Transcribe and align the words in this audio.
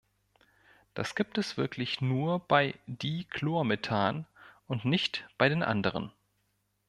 Das 0.95 1.13
gibt 1.13 1.37
es 1.37 1.57
wirklich 1.57 2.01
nur 2.01 2.39
bei 2.39 2.73
Dichlormethan 2.87 4.25
und 4.65 4.83
nicht 4.83 5.27
bei 5.37 5.47
den 5.47 5.61
anderen. 5.61 6.11